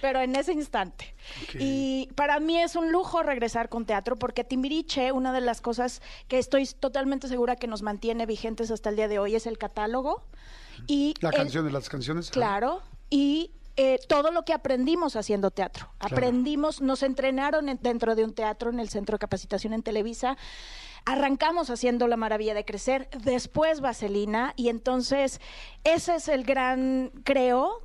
pero 0.00 0.20
en 0.20 0.34
ese 0.36 0.52
instante. 0.52 1.14
Y 1.58 2.08
para 2.14 2.40
mí 2.40 2.58
es 2.58 2.76
un 2.76 2.92
lujo 2.92 3.22
regresar 3.22 3.68
con 3.68 3.86
teatro, 3.86 4.16
porque 4.16 4.44
Timbiriche, 4.44 5.12
una 5.12 5.32
de 5.32 5.40
las 5.40 5.60
cosas 5.60 6.02
que 6.28 6.38
estoy 6.38 6.66
totalmente 6.66 7.28
segura 7.28 7.56
que 7.56 7.66
nos 7.66 7.82
mantiene 7.82 8.26
vigentes 8.26 8.70
hasta 8.70 8.90
el 8.90 8.96
día 8.96 9.08
de 9.08 9.18
hoy 9.18 9.34
es 9.34 9.46
el 9.46 9.58
catálogo. 9.58 10.22
Y 10.86 11.14
La 11.20 11.30
el- 11.30 11.36
canción 11.36 11.64
de 11.64 11.72
las 11.72 11.88
canciones. 11.88 12.30
Claro. 12.30 12.82
Y 13.10 13.52
eh, 13.76 13.98
todo 14.08 14.30
lo 14.30 14.44
que 14.44 14.52
aprendimos 14.52 15.16
haciendo 15.16 15.50
teatro. 15.50 15.88
Aprendimos, 15.98 16.80
nos 16.80 17.02
entrenaron 17.02 17.68
en- 17.68 17.78
dentro 17.82 18.14
de 18.14 18.24
un 18.24 18.32
teatro 18.32 18.70
en 18.70 18.78
el 18.80 18.88
Centro 18.88 19.14
de 19.14 19.18
Capacitación 19.18 19.72
en 19.72 19.82
Televisa. 19.82 20.36
Arrancamos 21.06 21.68
haciendo 21.68 22.08
La 22.08 22.16
Maravilla 22.16 22.54
de 22.54 22.64
Crecer, 22.64 23.08
después 23.22 23.80
Vaselina, 23.80 24.54
y 24.56 24.70
entonces 24.70 25.40
ese 25.84 26.16
es 26.16 26.28
el 26.28 26.44
gran, 26.44 27.10
creo, 27.24 27.82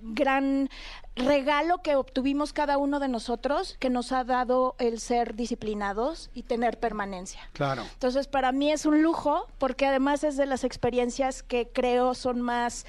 gran 0.00 0.70
regalo 1.16 1.82
que 1.82 1.96
obtuvimos 1.96 2.52
cada 2.52 2.78
uno 2.78 3.00
de 3.00 3.08
nosotros, 3.08 3.76
que 3.80 3.90
nos 3.90 4.12
ha 4.12 4.24
dado 4.24 4.76
el 4.78 5.00
ser 5.00 5.34
disciplinados 5.34 6.30
y 6.32 6.44
tener 6.44 6.78
permanencia. 6.78 7.40
Claro. 7.52 7.82
Entonces, 7.92 8.28
para 8.28 8.52
mí 8.52 8.70
es 8.70 8.86
un 8.86 9.02
lujo, 9.02 9.48
porque 9.58 9.86
además 9.86 10.22
es 10.24 10.36
de 10.36 10.46
las 10.46 10.64
experiencias 10.64 11.42
que 11.42 11.68
creo 11.72 12.14
son 12.14 12.40
más 12.40 12.86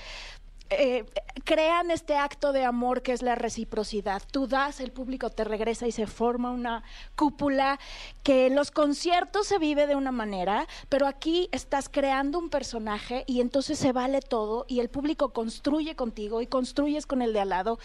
eh, 0.69 1.05
crean 1.43 1.91
este 1.91 2.15
acto 2.15 2.51
de 2.51 2.65
amor 2.65 3.01
que 3.01 3.13
es 3.13 3.22
la 3.22 3.36
reciprocidad. 3.36 4.22
Tú 4.31 4.48
das, 4.48 4.79
el 4.79 4.91
público 4.91 5.29
te 5.29 5.43
regresa 5.43 5.88
y 5.88 5.91
se 5.91 6.07
forma 6.07 6.51
una 6.51 6.84
cúpula 7.15 7.79
que 8.24 8.50
los 8.50 8.72
conciertos 8.72 9.48
se 9.48 9.60
vive 9.60 9.86
de 9.86 9.95
una 9.95 10.12
manera, 10.12 10.67
pero 10.89 11.07
aquí 11.07 11.50
estás 11.51 11.88
creando 11.88 12.39
un 12.39 12.50
personaje 12.50 13.24
y 13.27 13.41
entonces 13.41 13.77
se 13.77 13.91
vale 13.91 14.22
todo 14.22 14.65
y 14.67 14.79
el 14.79 14.89
público 14.89 15.34
construye 15.34 15.95
contigo 15.95 16.41
y 16.41 16.48
construyes 16.48 17.05
con 17.05 17.22
el 17.22 17.34
de 17.34 17.41
al 17.41 17.50
lado. 17.50 17.79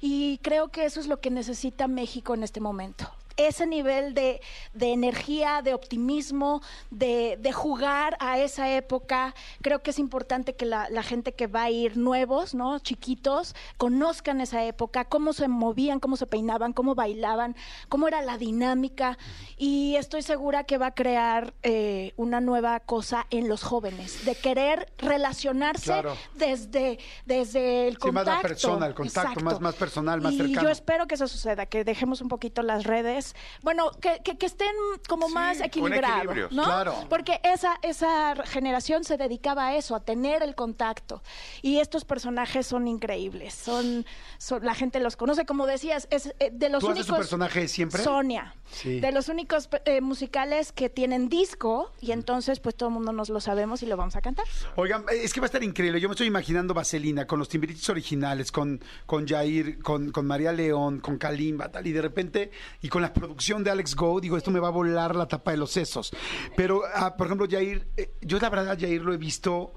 Y 0.00 0.38
creo 0.38 0.68
que 0.68 0.84
eso 0.84 1.00
es 1.00 1.06
lo 1.06 1.20
que 1.20 1.30
necesita 1.30 1.86
México 1.86 2.34
en 2.34 2.44
este 2.44 2.60
momento 2.60 3.12
ese 3.36 3.66
nivel 3.66 4.14
de, 4.14 4.40
de 4.74 4.92
energía, 4.92 5.62
de 5.62 5.74
optimismo, 5.74 6.62
de, 6.90 7.38
de 7.40 7.52
jugar 7.52 8.16
a 8.20 8.38
esa 8.38 8.70
época. 8.70 9.34
Creo 9.62 9.82
que 9.82 9.90
es 9.90 9.98
importante 9.98 10.54
que 10.54 10.64
la, 10.66 10.88
la 10.90 11.02
gente 11.02 11.32
que 11.32 11.46
va 11.46 11.62
a 11.64 11.70
ir 11.70 11.96
nuevos, 11.96 12.54
¿no? 12.54 12.78
Chiquitos, 12.78 13.54
conozcan 13.76 14.40
esa 14.40 14.64
época, 14.64 15.04
cómo 15.04 15.32
se 15.32 15.48
movían, 15.48 16.00
cómo 16.00 16.16
se 16.16 16.26
peinaban, 16.26 16.72
cómo 16.72 16.94
bailaban, 16.94 17.56
cómo 17.88 18.08
era 18.08 18.22
la 18.22 18.38
dinámica. 18.38 19.18
Y 19.56 19.96
estoy 19.96 20.22
segura 20.22 20.64
que 20.64 20.78
va 20.78 20.86
a 20.88 20.94
crear 20.94 21.54
eh, 21.62 22.12
una 22.16 22.40
nueva 22.40 22.80
cosa 22.80 23.26
en 23.30 23.48
los 23.48 23.62
jóvenes, 23.62 24.24
de 24.24 24.34
querer 24.34 24.92
relacionarse 24.98 25.84
Claro. 25.84 26.16
desde, 26.34 26.98
desde 27.26 27.88
el 27.88 27.94
Sí, 27.96 28.10
más 28.10 28.24
contacto. 28.24 28.30
la 28.32 28.40
persona, 28.42 28.86
el 28.86 28.94
contacto, 28.94 29.40
más- 29.40 29.60
más 29.60 29.74
personal, 29.74 30.20
más 30.20 30.32
y 30.34 30.38
cercano. 30.38 30.62
yo 30.62 30.68
espero 30.68 31.06
que 31.06 31.14
eso 31.14 31.28
suceda, 31.28 31.66
que 31.66 31.84
dejemos 31.84 32.20
un 32.20 32.28
poquito 32.28 32.62
las 32.62 32.84
redes. 32.84 33.21
Bueno, 33.62 33.90
que, 34.00 34.20
que- 34.24 34.36
que 34.38 34.46
estén 34.46 34.72
como 35.08 35.28
Sí, 35.28 35.34
más 35.34 35.60
equilibrados. 35.60 36.52
¿no? 36.52 36.64
Claro. 36.64 36.94
Porque 37.08 37.40
esa, 37.44 37.76
esa 37.82 38.34
generación 38.44 39.04
se 39.04 39.16
dedicaba 39.16 39.66
a 39.68 39.76
eso, 39.76 39.94
a 39.94 40.00
tener 40.00 40.42
el 40.42 40.54
contacto. 40.54 41.22
Y 41.62 41.78
estos 41.78 42.04
personajes 42.04 42.66
son 42.66 42.88
increíbles. 42.88 43.54
Son, 43.54 44.04
son- 44.38 44.64
la 44.64 44.74
gente 44.74 45.00
los 45.00 45.16
conoce, 45.16 45.44
como 45.46 45.66
decías, 45.66 46.06
es 46.10 46.34
eh, 46.40 46.50
de 46.52 46.68
los 46.68 46.80
¿Tú 46.80 46.86
haces 46.90 47.00
únicos. 47.02 47.16
tu 47.16 47.20
personaje 47.20 47.68
siempre? 47.68 48.02
Sonia. 48.02 48.54
Sí. 48.70 49.00
De 49.00 49.12
los 49.12 49.28
únicos 49.28 49.68
eh, 49.84 50.00
musicales 50.00 50.72
que 50.72 50.88
tienen 50.88 51.28
disco 51.28 51.90
y 52.00 52.12
entonces 52.12 52.58
pues 52.60 52.74
todo 52.74 52.88
el 52.88 52.94
mundo 52.94 53.12
nos 53.12 53.28
lo 53.28 53.38
sabemos 53.40 53.82
y 53.82 53.86
lo 53.86 53.96
vamos 53.96 54.16
a 54.16 54.22
cantar. 54.22 54.46
Oigan, 54.76 55.02
eh, 55.12 55.20
es 55.24 55.32
que 55.34 55.40
va 55.40 55.44
a 55.44 55.48
estar 55.48 55.62
increíble. 55.62 56.00
Yo 56.00 56.08
me 56.08 56.14
estoy 56.14 56.26
imaginando 56.26 56.72
Vaselina 56.74 57.26
con 57.26 57.38
los 57.38 57.48
timbiriches 57.48 57.88
originales, 57.90 58.50
con, 58.50 58.80
con 59.06 59.26
Jair, 59.28 59.80
con, 59.82 60.10
con 60.10 60.26
María 60.26 60.52
León, 60.52 61.00
con 61.00 61.18
Kalimba, 61.18 61.70
tal, 61.70 61.86
y 61.86 61.92
de 61.92 62.00
repente, 62.02 62.50
y 62.80 62.88
con 62.88 63.02
la 63.02 63.11
producción 63.12 63.62
de 63.64 63.70
Alex 63.70 63.94
Go, 63.94 64.20
digo, 64.20 64.36
esto 64.36 64.50
me 64.50 64.60
va 64.60 64.68
a 64.68 64.72
volar 64.72 65.14
la 65.16 65.26
tapa 65.28 65.50
de 65.52 65.56
los 65.56 65.70
sesos. 65.70 66.10
Pero, 66.56 66.82
ah, 66.94 67.16
por 67.16 67.26
ejemplo, 67.26 67.46
Jair, 67.50 67.86
eh, 67.96 68.12
yo 68.20 68.38
la 68.38 68.50
verdad, 68.50 68.78
Jair 68.78 69.02
lo 69.02 69.12
he 69.12 69.16
visto 69.18 69.72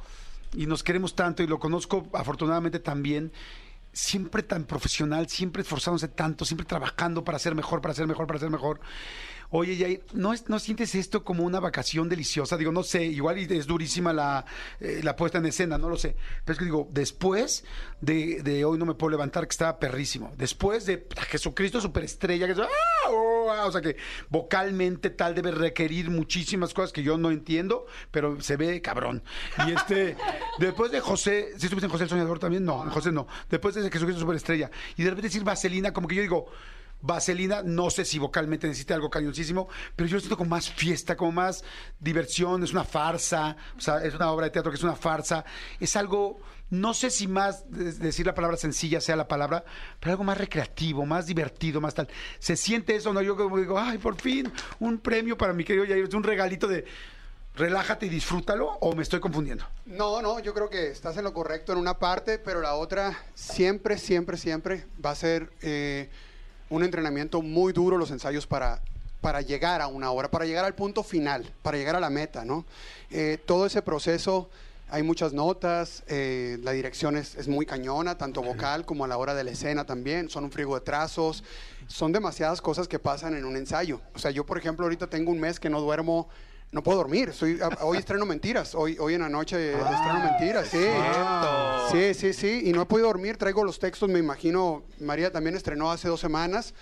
y 0.54 0.66
nos 0.68 0.84
queremos 0.84 1.16
tanto 1.16 1.44
y 1.44 1.48
lo 1.48 1.60
conozco 1.60 2.08
afortunadamente 2.14 2.80
también. 2.80 3.32
Siempre 3.94 4.44
tan 4.44 4.66
profesional, 4.66 5.30
siempre 5.30 5.62
esforzándose 5.62 6.10
tanto, 6.10 6.44
siempre 6.44 6.66
trabajando 6.66 7.24
para 7.24 7.40
ser 7.40 7.56
mejor, 7.56 7.82
para 7.82 7.94
ser 7.94 8.08
mejor, 8.08 8.28
para 8.28 8.40
ser 8.40 8.50
mejor. 8.50 8.82
Oye, 9.52 9.78
Jair, 9.78 10.04
¿no, 10.12 10.34
es- 10.34 10.50
¿no 10.50 10.60
sientes 10.60 10.96
esto 10.96 11.24
como 11.24 11.44
una 11.46 11.62
vacación 11.62 12.10
deliciosa? 12.10 12.58
Digo, 12.58 12.74
no 12.74 12.84
sé, 12.84 13.06
igual 13.06 13.38
es 13.38 13.68
durísima 13.68 14.12
la, 14.12 14.44
eh, 14.82 15.00
la 15.02 15.16
puesta 15.16 15.38
en 15.38 15.46
escena, 15.46 15.78
no 15.78 15.88
lo 15.88 15.96
sé. 15.98 16.18
Pero 16.44 16.54
es 16.54 16.60
que 16.60 16.66
digo, 16.66 16.90
después 16.92 17.64
de, 18.02 18.42
de 18.42 18.66
Hoy 18.66 18.78
no 18.78 18.86
me 18.86 18.96
puedo 18.96 19.12
levantar, 19.12 19.48
que 19.48 19.52
estaba 19.52 19.80
perrísimo. 19.80 20.34
Después 20.36 20.86
de 20.86 21.08
Jesucristo 21.30 21.80
Superestrella, 21.80 22.48
que 22.54 22.62
¡ah! 22.62 22.68
Oh, 23.10 23.66
o 23.66 23.72
sea 23.72 23.82
que 23.82 23.98
vocalmente 24.30 25.10
tal 25.10 25.36
debe 25.36 25.52
requerir 25.52 26.10
muchísimas 26.10 26.74
cosas 26.74 26.92
que 26.92 27.04
yo 27.04 27.18
no 27.18 27.32
entiendo, 27.32 27.86
pero 28.12 28.40
se 28.42 28.58
ve 28.58 28.82
cabrón. 28.82 29.24
Y 29.68 29.72
este, 29.72 30.16
después 30.60 30.92
de 30.92 31.00
José, 31.00 31.50
¿sí 31.58 31.66
estuviste 31.66 31.86
en 31.86 31.92
José 31.92 32.04
el 32.04 32.10
Soñador 32.10 32.40
también? 32.40 32.66
No, 32.66 32.84
en 32.84 32.90
José 32.90 33.12
no. 33.12 33.28
Después 33.50 33.76
de 33.76 33.90
Jesucristo 33.90 34.22
Superestrella. 34.22 34.70
Y 34.98 35.04
de 35.04 35.10
repente 35.10 35.28
decir 35.28 35.44
Vaselina, 35.44 35.94
como 35.94 36.08
que 36.08 36.16
yo 36.16 36.22
digo, 36.22 36.48
Vaselina, 37.06 37.62
no 37.64 37.90
sé 37.90 38.04
si 38.06 38.18
vocalmente 38.20 38.68
necesita 38.68 38.96
algo 38.96 39.10
cañoncísimo, 39.10 39.68
pero 39.96 40.08
yo 40.10 40.16
lo 40.16 40.20
siento 40.20 40.38
como 40.38 40.50
más 40.50 40.70
fiesta, 40.70 41.16
como 41.16 41.32
más 41.34 41.64
diversión, 42.00 42.64
es 42.64 42.72
una 42.72 42.84
farsa, 42.84 43.56
o 43.78 43.82
sea, 43.82 44.04
es 44.04 44.16
una 44.16 44.32
obra 44.32 44.46
de 44.46 44.52
teatro 44.52 44.72
que 44.72 44.78
es 44.78 44.84
una 44.84 44.96
farsa, 44.96 45.46
es 45.80 45.96
algo, 45.96 46.40
no 46.72 46.94
sé 46.94 47.10
si 47.12 47.28
más 47.28 47.70
de- 47.70 47.94
decir 47.94 48.26
la 48.26 48.34
palabra 48.34 48.58
sencilla 48.58 49.00
sea 49.00 49.16
la 49.16 49.28
palabra, 49.28 49.64
pero 50.00 50.12
algo 50.14 50.24
más 50.24 50.38
recreativo, 50.38 51.06
más 51.06 51.28
divertido, 51.28 51.80
más 51.80 51.94
tal. 51.94 52.08
¿Se 52.40 52.56
siente 52.56 52.96
eso? 52.96 53.14
No, 53.14 53.22
yo 53.22 53.36
como 53.36 53.58
digo, 53.58 53.78
ay, 53.80 53.98
por 54.00 54.20
fin, 54.20 54.52
un 54.80 54.98
premio 54.98 55.38
para 55.38 55.54
mi 55.54 55.64
querido 55.64 55.86
Yair, 55.86 56.06
es 56.06 56.14
un 56.14 56.24
regalito 56.24 56.68
de 56.68 56.86
relájate 57.56 58.08
y 58.08 58.10
disfrútalo, 58.10 58.68
o 58.82 58.94
me 58.96 59.04
estoy 59.04 59.22
confundiendo. 59.22 59.64
No, 59.86 60.22
no, 60.22 60.40
yo 60.40 60.54
creo 60.54 60.70
que 60.70 60.90
estás 60.90 61.16
en 61.18 61.24
lo 61.24 61.34
correcto 61.34 61.72
en 61.72 61.78
una 61.78 61.98
parte, 62.00 62.38
pero 62.38 62.60
la 62.62 62.74
otra 62.76 63.18
siempre, 63.34 63.98
siempre, 63.98 64.36
siempre 64.36 64.88
va 65.04 65.12
a 65.12 65.16
ser 65.16 65.52
eh, 65.62 66.10
un 66.70 66.84
entrenamiento 66.84 67.42
muy 67.42 67.74
duro 67.74 67.98
los 67.98 68.12
ensayos 68.12 68.48
para, 68.48 68.82
para 69.22 69.42
llegar 69.42 69.82
a 69.82 69.88
una 69.88 70.12
hora, 70.12 70.30
para 70.30 70.46
llegar 70.46 70.66
al 70.66 70.76
punto 70.76 71.04
final, 71.04 71.52
para 71.62 71.78
llegar 71.78 71.96
a 71.96 72.00
la 72.00 72.10
meta, 72.10 72.46
¿no? 72.46 72.66
Eh, 73.12 73.38
todo 73.46 73.66
ese 73.66 73.82
proceso, 73.82 74.50
hay 74.90 75.04
muchas 75.04 75.34
notas, 75.34 76.04
eh, 76.08 76.58
la 76.62 76.72
dirección 76.72 77.18
es, 77.18 77.36
es 77.36 77.48
muy 77.48 77.66
cañona, 77.66 78.18
tanto 78.18 78.42
vocal 78.42 78.86
como 78.86 79.06
a 79.06 79.08
la 79.08 79.18
hora 79.18 79.34
de 79.34 79.44
la 79.44 79.52
escena 79.52 79.86
también, 79.86 80.30
son 80.30 80.44
un 80.44 80.52
frigo 80.52 80.76
de 80.76 80.82
trazos, 80.82 81.44
son 81.88 82.12
demasiadas 82.12 82.62
cosas 82.62 82.88
que 82.88 83.00
pasan 83.00 83.36
en 83.36 83.46
un 83.46 83.58
ensayo. 83.58 84.02
O 84.14 84.20
sea, 84.20 84.32
yo 84.32 84.46
por 84.46 84.58
ejemplo 84.58 84.86
ahorita 84.86 85.08
tengo 85.08 85.32
un 85.32 85.40
mes 85.40 85.60
que 85.60 85.70
no 85.70 85.82
duermo 85.82 86.30
no 86.76 86.84
puedo 86.84 86.98
dormir. 86.98 87.30
Estoy, 87.30 87.58
a- 87.62 87.86
hoy 87.86 87.98
estreno 87.98 88.26
mentiras. 88.26 88.76
Hoy, 88.76 88.98
hoy 89.00 89.14
en 89.14 89.22
la 89.22 89.30
noche 89.30 89.72
estreno 89.72 90.20
mentiras. 90.20 90.68
Sí. 90.68 90.86
Sí, 91.92 92.14
sí, 92.14 92.34
sí. 92.34 92.62
Y 92.70 92.74
no 92.74 92.82
he 92.82 92.86
podido 92.86 93.08
dormir. 93.08 93.38
Traigo 93.38 93.64
los 93.64 93.80
textos, 93.80 94.10
me 94.10 94.20
imagino. 94.20 94.84
María 95.00 95.32
también 95.32 95.56
estrenó 95.56 95.90
hace 95.90 96.10
dos 96.10 96.20
semanas, 96.20 96.74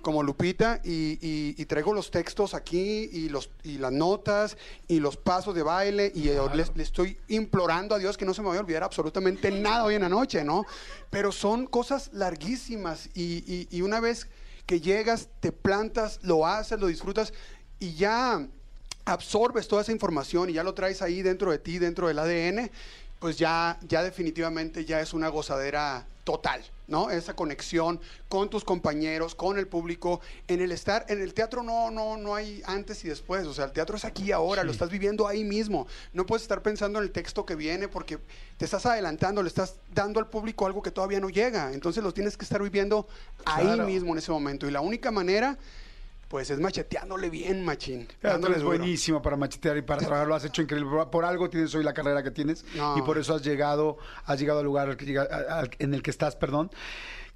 como 0.00 0.22
Lupita. 0.22 0.80
Y, 0.82 1.18
y- 1.20 1.54
y 1.58 1.66
traigo 1.66 1.92
los 1.92 2.10
textos 2.10 2.54
aquí 2.54 3.10
y, 3.12 3.28
los, 3.28 3.50
y 3.62 3.76
las 3.76 3.92
notas 3.92 4.56
y 4.88 5.00
los 5.00 5.18
pasos 5.18 5.54
de 5.54 5.62
baile. 5.62 6.10
Y 6.14 6.30
eh, 6.30 6.38
le, 6.54 6.64
le 6.74 6.82
estoy 6.82 7.18
implorando 7.28 7.94
a 7.94 7.98
Dios 7.98 8.16
que 8.16 8.24
no 8.24 8.32
se 8.32 8.40
me 8.40 8.48
vaya 8.48 8.60
a 8.60 8.62
olvidar 8.62 8.84
absolutamente 8.84 9.50
nada 9.50 9.84
hoy 9.84 9.96
en 9.96 10.02
la 10.02 10.08
noche, 10.08 10.42
¿no? 10.44 10.64
Pero 11.10 11.30
son 11.30 11.66
cosas 11.66 12.08
larguísimas. 12.14 13.10
Y 13.14 13.82
una 13.82 14.00
vez 14.00 14.28
que 14.64 14.80
llegas, 14.80 15.28
te 15.40 15.52
plantas, 15.52 16.20
lo 16.22 16.46
haces, 16.46 16.80
lo 16.80 16.86
disfrutas 16.86 17.34
y 17.78 17.94
ya 17.96 18.46
absorbes 19.04 19.68
toda 19.68 19.82
esa 19.82 19.92
información 19.92 20.50
y 20.50 20.54
ya 20.54 20.64
lo 20.64 20.74
traes 20.74 21.02
ahí 21.02 21.22
dentro 21.22 21.50
de 21.50 21.58
ti, 21.58 21.78
dentro 21.78 22.08
del 22.08 22.18
ADN, 22.18 22.70
pues 23.18 23.36
ya, 23.38 23.78
ya 23.88 24.02
definitivamente 24.02 24.84
ya 24.84 25.00
es 25.00 25.12
una 25.12 25.28
gozadera 25.28 26.06
total, 26.24 26.62
¿no? 26.86 27.10
Esa 27.10 27.34
conexión 27.34 28.00
con 28.28 28.48
tus 28.48 28.62
compañeros, 28.64 29.34
con 29.34 29.58
el 29.58 29.66
público, 29.66 30.20
en 30.46 30.60
el 30.60 30.70
estar, 30.70 31.04
en 31.08 31.20
el 31.20 31.34
teatro 31.34 31.64
no, 31.64 31.90
no, 31.90 32.16
no 32.16 32.34
hay 32.36 32.62
antes 32.64 33.04
y 33.04 33.08
después, 33.08 33.44
o 33.46 33.54
sea, 33.54 33.64
el 33.66 33.72
teatro 33.72 33.96
es 33.96 34.04
aquí 34.04 34.24
y 34.26 34.32
ahora, 34.32 34.62
lo 34.62 34.70
estás 34.70 34.88
viviendo 34.90 35.26
ahí 35.26 35.42
mismo, 35.42 35.86
no 36.12 36.26
puedes 36.26 36.42
estar 36.42 36.62
pensando 36.62 36.98
en 37.00 37.04
el 37.04 37.10
texto 37.10 37.44
que 37.44 37.56
viene 37.56 37.88
porque 37.88 38.18
te 38.56 38.64
estás 38.64 38.86
adelantando, 38.86 39.42
le 39.42 39.48
estás 39.48 39.76
dando 39.92 40.20
al 40.20 40.28
público 40.28 40.64
algo 40.66 40.80
que 40.82 40.92
todavía 40.92 41.18
no 41.18 41.28
llega, 41.28 41.72
entonces 41.72 42.04
lo 42.04 42.12
tienes 42.14 42.36
que 42.36 42.44
estar 42.44 42.62
viviendo 42.62 43.08
ahí 43.44 43.64
Claro. 43.66 43.86
mismo 43.86 44.12
en 44.12 44.18
ese 44.18 44.30
momento 44.30 44.68
y 44.68 44.70
la 44.70 44.80
única 44.80 45.10
manera 45.10 45.58
pues 46.32 46.48
es 46.48 46.58
macheteándole 46.58 47.28
bien, 47.28 47.62
machín. 47.62 48.08
Duro. 48.22 48.58
buenísimo 48.64 49.20
para 49.20 49.36
machetear 49.36 49.76
y 49.76 49.82
para 49.82 50.00
trabajar, 50.00 50.26
lo 50.26 50.34
has 50.34 50.42
hecho 50.46 50.62
increíble. 50.62 50.90
Por, 50.90 51.10
por 51.10 51.24
algo 51.26 51.50
tienes 51.50 51.74
hoy 51.74 51.84
la 51.84 51.92
carrera 51.92 52.22
que 52.22 52.30
tienes 52.30 52.64
No. 52.74 52.96
y 52.96 53.02
por 53.02 53.18
eso 53.18 53.34
has 53.34 53.42
llegado, 53.42 53.98
has 54.24 54.40
llegado 54.40 54.60
al 54.60 54.64
lugar 54.64 54.96
en 54.98 55.92
el 55.94 56.02
que 56.02 56.10
estás, 56.10 56.34
perdón. 56.34 56.70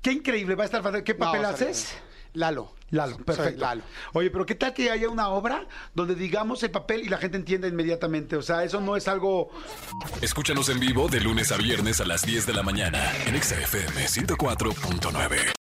Qué 0.01 0.13
increíble, 0.13 0.55
va 0.55 0.63
a 0.63 0.67
estar. 0.67 1.05
¿Qué 1.05 1.15
papel 1.15 1.45
haces? 1.45 1.95
Lalo. 2.33 2.73
Lalo, 2.89 3.17
Soy 3.17 3.25
perfecto. 3.25 3.61
Lalo. 3.61 3.83
Oye, 4.15 4.31
pero 4.31 4.47
¿qué 4.47 4.55
tal 4.55 4.73
que 4.73 4.91
haya 4.91 5.11
una 5.11 5.29
obra 5.29 5.67
donde 5.95 6.15
digamos 6.15 6.63
el 6.63 6.71
papel 6.71 7.03
y 7.03 7.11
la 7.11 7.19
gente 7.19 7.37
entienda 7.37 7.69
inmediatamente? 7.69 8.35
O 8.37 8.43
sea, 8.43 8.65
eso 8.65 8.81
no 8.81 8.97
es 8.97 9.09
algo... 9.09 9.51
Escúchanos 10.23 10.71
en 10.71 10.81
vivo 10.81 11.07
de 11.09 11.21
lunes 11.21 11.53
a 11.53 11.59
viernes 11.59 12.01
a 12.01 12.07
las 12.07 12.23
10 12.23 12.47
de 12.47 12.55
la 12.55 12.63
mañana 12.63 13.13
en 13.27 13.35
Exa 13.35 13.61
FM 13.61 14.07
104.9. 14.07 15.56